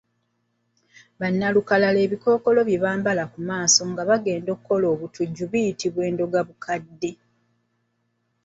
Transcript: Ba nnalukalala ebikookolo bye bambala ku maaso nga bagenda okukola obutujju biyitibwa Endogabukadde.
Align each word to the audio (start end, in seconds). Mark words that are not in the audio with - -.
Ba 1.19 1.27
nnalukalala 1.31 1.99
ebikookolo 2.05 2.59
bye 2.67 2.81
bambala 2.83 3.23
ku 3.33 3.39
maaso 3.49 3.81
nga 3.91 4.03
bagenda 4.09 4.49
okukola 4.55 4.85
obutujju 4.93 5.43
biyitibwa 5.51 6.01
Endogabukadde. 6.09 7.11